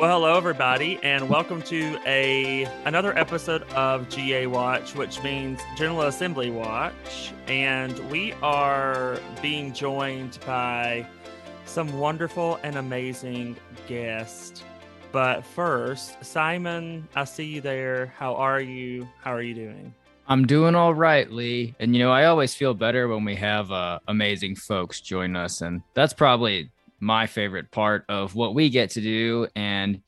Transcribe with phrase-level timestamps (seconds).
[0.00, 6.04] Well, hello everybody, and welcome to a another episode of GA Watch, which means General
[6.04, 11.06] Assembly Watch, and we are being joined by
[11.66, 14.64] some wonderful and amazing guests.
[15.12, 18.14] But first, Simon, I see you there.
[18.16, 19.06] How are you?
[19.20, 19.92] How are you doing?
[20.26, 21.74] I'm doing all right, Lee.
[21.78, 25.60] And you know, I always feel better when we have uh, amazing folks join us,
[25.60, 29.46] and that's probably my favorite part of what we get to do.
[29.56, 30.02] And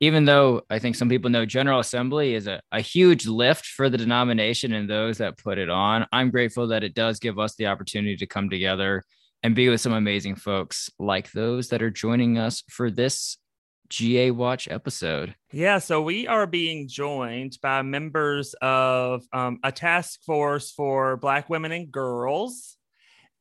[0.00, 3.90] even though I think some people know General Assembly is a, a huge lift for
[3.90, 7.54] the denomination and those that put it on, I'm grateful that it does give us
[7.56, 9.02] the opportunity to come together
[9.42, 13.38] and be with some amazing folks like those that are joining us for this
[13.88, 15.34] GA Watch episode.
[15.52, 21.48] Yeah, so we are being joined by members of um, a task force for Black
[21.48, 22.76] women and girls.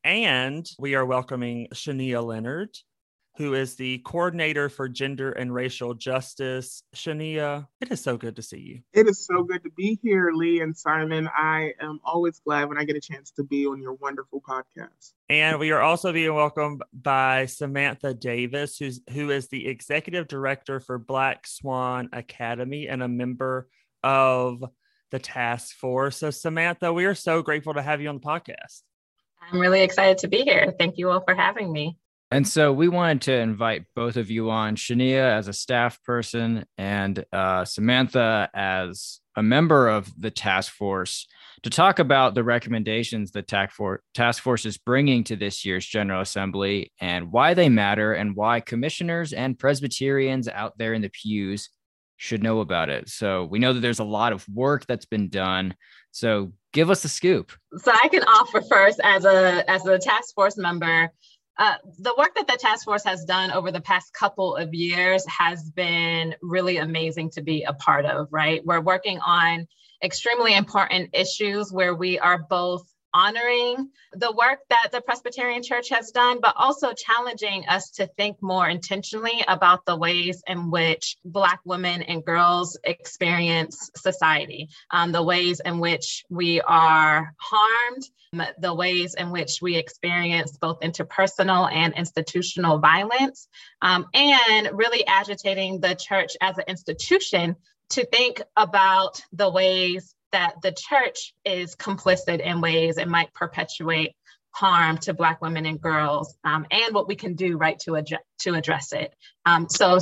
[0.03, 2.69] And we are welcoming Shanea Leonard,
[3.37, 6.81] who is the coordinator for gender and racial justice.
[6.95, 8.81] Shanea, it is so good to see you.
[8.93, 11.29] It is so good to be here, Lee and Simon.
[11.37, 15.13] I am always glad when I get a chance to be on your wonderful podcast.
[15.29, 20.79] And we are also being welcomed by Samantha Davis, who's who is the executive director
[20.79, 23.69] for Black Swan Academy and a member
[24.03, 24.63] of
[25.11, 26.17] the task force.
[26.17, 28.81] So, Samantha, we are so grateful to have you on the podcast.
[29.51, 30.73] I'm really excited to be here.
[30.79, 31.99] Thank you all for having me.
[32.29, 36.65] And so we wanted to invite both of you on, Shanea as a staff person
[36.77, 41.27] and uh, Samantha as a member of the task force,
[41.63, 46.91] to talk about the recommendations the task force is bringing to this year's General Assembly
[46.99, 51.69] and why they matter and why commissioners and Presbyterians out there in the pews
[52.17, 53.09] should know about it.
[53.09, 55.75] So we know that there's a lot of work that's been done.
[56.11, 57.51] So give us the scoop.
[57.77, 61.11] So I can offer first as a as a task force member
[61.57, 65.25] uh, the work that the task force has done over the past couple of years
[65.27, 68.63] has been really amazing to be a part of, right?
[68.63, 69.67] We're working on
[70.03, 72.83] extremely important issues where we are both
[73.17, 78.37] honoring the work that the Presbyterian Church has done, but also challenging us to think
[78.43, 85.23] more intentionally about the ways in which Black women and girls experience society, um, the
[85.23, 88.03] ways in which we are harmed,
[88.59, 93.47] the ways in which we experience both interpersonal and institutional violence,
[93.81, 97.55] um, and really agitating the church as an institution
[97.89, 104.15] to think about the ways that the church is complicit in ways it might perpetuate
[104.51, 108.03] harm to Black women and girls, um, and what we can do right to,
[108.39, 109.15] to address it.
[109.45, 109.99] Um, so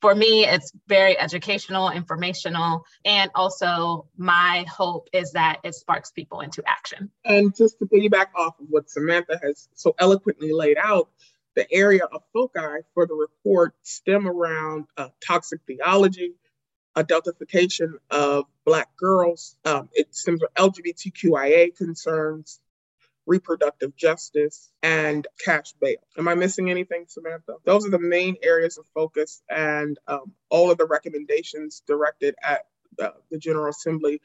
[0.00, 6.40] for me, it's very educational, informational, and also my hope is that it sparks people
[6.40, 7.10] into action.
[7.24, 11.10] And just to piggyback off of what Samantha has so eloquently laid out,
[11.56, 16.32] the area of foci for the report stem around uh, toxic theology,
[16.96, 19.56] adultification of Black girls.
[19.64, 22.60] Um, it stems with LGBTQIA concerns,
[23.26, 25.96] reproductive justice, and cash bail.
[26.18, 27.56] Am I missing anything, Samantha?
[27.64, 32.66] Those are the main areas of focus, and um, all of the recommendations directed at
[32.96, 34.20] the General Assembly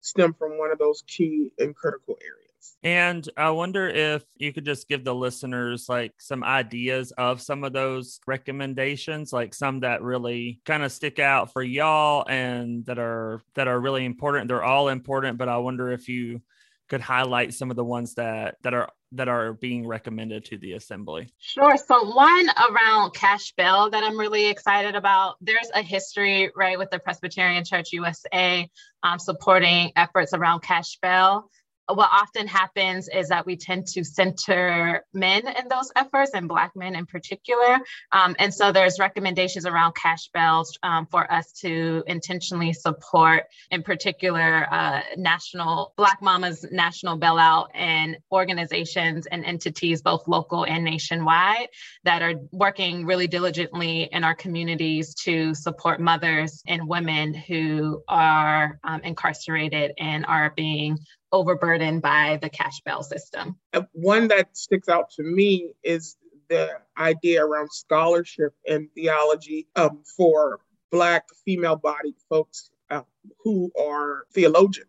[0.00, 2.41] stem from one of those key and critical areas.
[2.82, 7.64] And I wonder if you could just give the listeners like some ideas of some
[7.64, 12.98] of those recommendations, like some that really kind of stick out for y'all and that
[12.98, 14.48] are that are really important.
[14.48, 16.42] They're all important, but I wonder if you
[16.88, 20.72] could highlight some of the ones that that are that are being recommended to the
[20.72, 21.32] assembly?
[21.38, 21.76] Sure.
[21.76, 25.36] So one around cash bail that I'm really excited about.
[25.40, 28.68] There's a history, right, with the Presbyterian Church USA
[29.02, 31.50] um, supporting efforts around cash bail
[31.94, 36.72] what often happens is that we tend to center men in those efforts and black
[36.74, 37.78] men in particular.
[38.12, 43.82] Um, and so there's recommendations around cash bails um, for us to intentionally support in
[43.82, 51.68] particular uh, national black mamas national bailout and organizations and entities both local and nationwide
[52.04, 58.78] that are working really diligently in our communities to support mothers and women who are
[58.84, 60.98] um, incarcerated and are being
[61.32, 63.56] overburdened by the cash bail system.
[63.92, 66.16] One that sticks out to me is
[66.48, 73.02] the idea around scholarship and theology um, for Black female bodied folks uh,
[73.42, 74.88] who are theologians.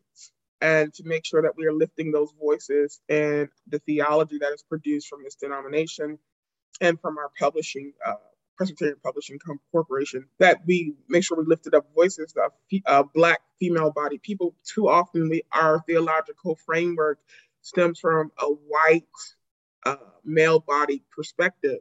[0.60, 4.64] And to make sure that we are lifting those voices and the theology that is
[4.64, 6.20] produced from this denomination
[6.80, 8.16] and from our publishing uh,
[8.58, 9.40] Presbyterian Publishing
[9.72, 12.52] Corporation, that we make sure we lifted up voices of
[12.86, 14.56] uh, Black female body people.
[14.64, 17.20] Too often, we, our theological framework
[17.62, 19.04] stems from a white
[19.86, 21.80] uh, male body perspective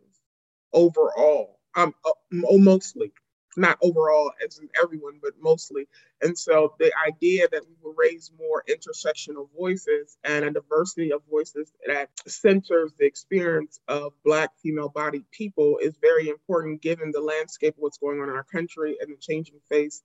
[0.73, 3.13] overall, um, uh, mostly.
[3.56, 5.87] Not overall as in everyone, but mostly.
[6.22, 11.22] And so the idea that we will raise more intersectional voices and a diversity of
[11.31, 17.20] voices that centers the experience of Black female bodied people is very important given the
[17.20, 20.02] landscape of what's going on in our country and the changing face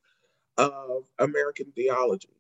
[0.58, 2.37] of American theology.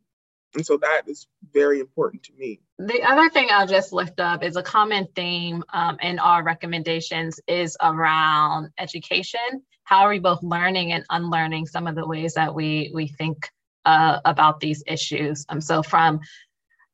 [0.56, 2.60] And so that is very important to me.
[2.80, 7.40] The other thing I'll just lift up is a common theme um, in our recommendations
[7.48, 9.64] is around education.
[9.84, 13.50] How are we both learning and unlearning some of the ways that we we think
[13.86, 15.46] uh, about these issues?
[15.50, 16.20] Um, so from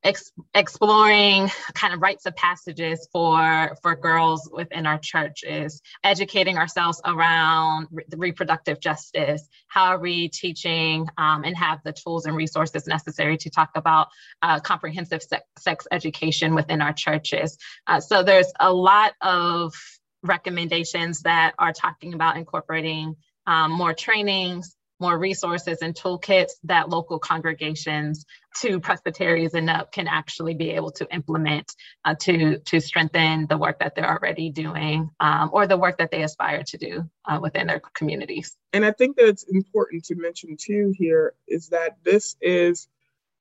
[0.04, 7.02] ex- exploring kind of rites of passages for for girls within our churches educating ourselves
[7.06, 12.88] around re- reproductive justice how are we teaching um, and have the tools and resources
[12.88, 14.08] necessary to talk about
[14.42, 17.58] uh, comprehensive sex, sex education within our churches.
[17.88, 19.74] Uh, so there's a lot of
[20.22, 23.16] recommendations that are talking about incorporating
[23.46, 28.26] um, more trainings more resources and toolkits that local congregations
[28.62, 33.58] to presbyteries and up can actually be able to implement uh, to to strengthen the
[33.58, 37.38] work that they're already doing um, or the work that they aspire to do uh,
[37.42, 38.56] within their communities.
[38.72, 42.88] And I think that it's important to mention too here is that this is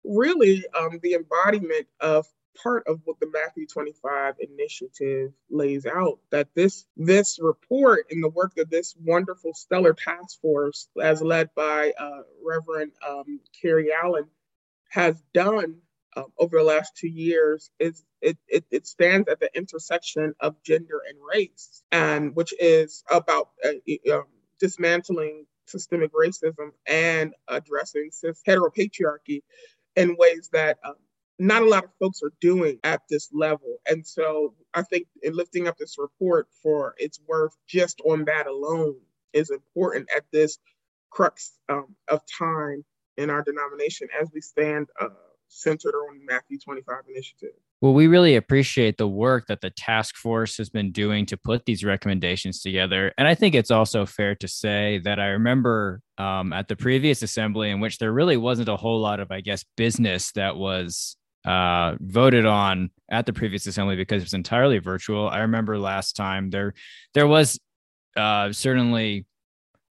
[0.04, 2.26] really um, the embodiment of
[2.60, 8.28] part of what the Matthew 25 initiative lays out that this this report and the
[8.28, 14.26] work that this wonderful stellar task force as led by uh, Reverend um, Kerri Allen
[14.90, 15.76] has done
[16.16, 20.62] uh, over the last two years is it, it, it, stands at the intersection of
[20.62, 24.24] gender and race and which is about uh, um,
[24.60, 29.42] dismantling systemic racism and addressing cis heteropatriarchy
[29.96, 30.94] in ways that um,
[31.42, 33.78] not a lot of folks are doing at this level.
[33.88, 38.46] And so I think in lifting up this report for its worth just on that
[38.46, 38.94] alone
[39.32, 40.58] is important at this
[41.10, 42.84] crux um, of time
[43.16, 45.08] in our denomination as we stand uh,
[45.48, 47.56] centered on the Matthew 25 initiative.
[47.80, 51.66] Well, we really appreciate the work that the task force has been doing to put
[51.66, 53.12] these recommendations together.
[53.18, 57.20] And I think it's also fair to say that I remember um, at the previous
[57.20, 61.16] assembly in which there really wasn't a whole lot of, I guess, business that was
[61.44, 65.28] uh, voted on at the previous assembly because it was entirely virtual.
[65.28, 66.74] I remember last time there
[67.14, 67.58] there was
[68.16, 69.26] uh, certainly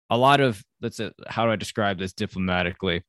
[0.10, 3.04] a lot of let's say, how do I describe this diplomatically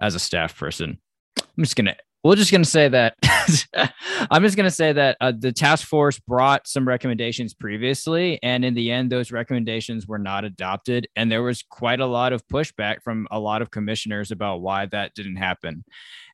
[0.00, 0.98] as a staff person.
[1.38, 3.16] I'm just gonna we're just to say that
[4.30, 8.74] I'm just to say that uh, the task force brought some recommendations previously, and in
[8.74, 11.08] the end, those recommendations were not adopted.
[11.16, 14.86] And there was quite a lot of pushback from a lot of commissioners about why
[14.86, 15.84] that didn't happen.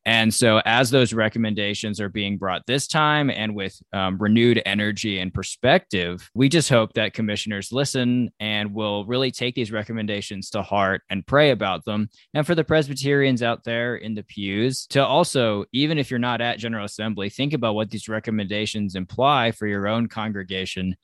[0.08, 5.18] And so, as those recommendations are being brought this time and with um, renewed energy
[5.18, 10.62] and perspective, we just hope that commissioners listen and will really take these recommendations to
[10.62, 12.08] heart and pray about them.
[12.32, 16.40] And for the Presbyterians out there in the pews, to also, even if you're not
[16.40, 20.96] at General Assembly, think about what these recommendations imply for your own congregation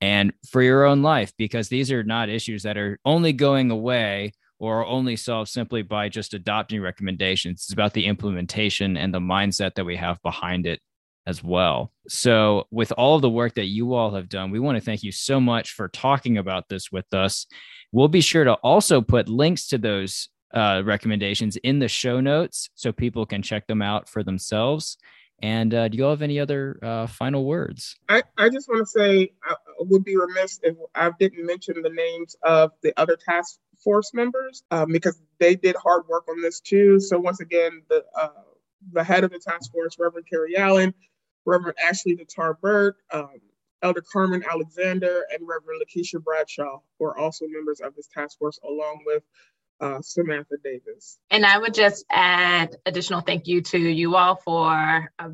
[0.00, 4.30] and for your own life, because these are not issues that are only going away
[4.62, 7.64] or only solved simply by just adopting recommendations.
[7.64, 10.78] It's about the implementation and the mindset that we have behind it
[11.26, 11.90] as well.
[12.06, 15.10] So, with all the work that you all have done, we want to thank you
[15.10, 17.44] so much for talking about this with us.
[17.90, 22.70] We'll be sure to also put links to those uh, recommendations in the show notes
[22.76, 24.96] so people can check them out for themselves.
[25.42, 27.96] And uh, do you all have any other uh, final words?
[28.08, 31.90] I, I just want to say I would be remiss if I didn't mention the
[31.90, 36.60] names of the other task force members um, because they did hard work on this
[36.60, 37.00] too.
[37.00, 38.28] So once again, the uh,
[38.92, 40.94] the head of the task force, Reverend Kerri Allen,
[41.44, 43.40] Reverend Ashley Tatar Burt, um,
[43.82, 49.02] Elder Carmen Alexander, and Reverend Lakeisha Bradshaw were also members of this task force, along
[49.06, 49.22] with
[49.80, 51.18] uh, Samantha Davis.
[51.30, 55.28] And I would just add additional thank you to you all for uh,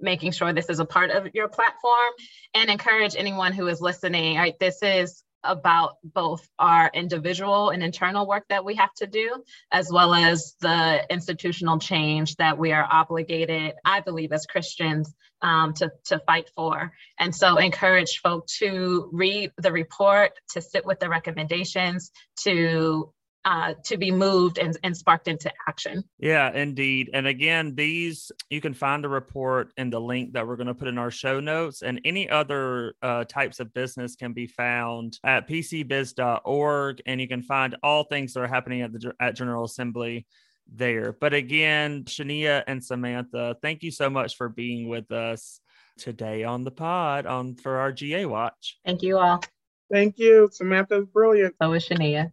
[0.00, 2.12] making sure this is a part of your platform
[2.54, 4.36] and encourage anyone who is listening.
[4.36, 9.42] Right, this is about both our individual and internal work that we have to do,
[9.70, 15.74] as well as the institutional change that we are obligated, I believe, as Christians um,
[15.74, 16.92] to, to fight for.
[17.18, 22.12] And so encourage folks to read the report, to sit with the recommendations,
[22.44, 23.12] to
[23.44, 26.04] uh, to be moved and, and sparked into action.
[26.18, 27.10] Yeah, indeed.
[27.12, 30.74] And again, these you can find the report in the link that we're going to
[30.74, 35.18] put in our show notes, and any other uh, types of business can be found
[35.24, 39.64] at pcbiz.org, and you can find all things that are happening at the at General
[39.64, 40.26] Assembly
[40.72, 41.12] there.
[41.12, 45.60] But again, Shanea and Samantha, thank you so much for being with us
[45.98, 48.78] today on the pod on for our GA watch.
[48.84, 49.42] Thank you all.
[49.90, 50.48] Thank you.
[50.52, 51.54] Samantha's brilliant.
[51.60, 52.32] So is Shanea.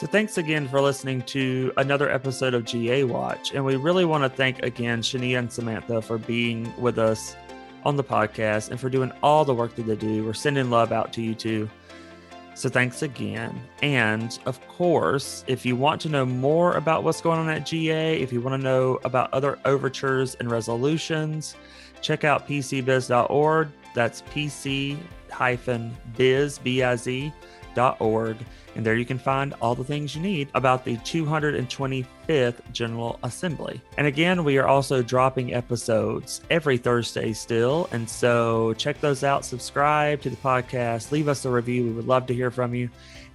[0.00, 3.52] So, thanks again for listening to another episode of GA Watch.
[3.52, 7.36] And we really want to thank again Shanea and Samantha for being with us
[7.84, 10.24] on the podcast and for doing all the work that they do.
[10.24, 11.68] We're sending love out to you too.
[12.54, 13.60] So thanks again.
[13.82, 18.18] And of course, if you want to know more about what's going on at GA,
[18.22, 21.56] if you want to know about other overtures and resolutions,
[22.00, 23.68] check out pcbiz.org.
[23.94, 24.96] That's pc
[26.16, 27.32] biz, B-I-Z,
[27.78, 28.36] org,
[28.74, 33.80] and there you can find all the things you need about the 225th General Assembly.
[33.98, 39.44] And again, we are also dropping episodes every Thursday still, and so check those out,
[39.44, 41.84] subscribe to the podcast, leave us a review.
[41.84, 42.90] We would love to hear from you.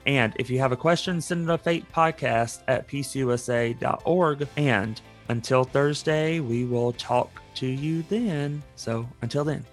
[0.06, 4.48] And if you have a question, send it to Faith Podcast at pcusa.org.
[4.56, 8.62] And until Thursday, we will talk to you then.
[8.76, 9.66] So until then.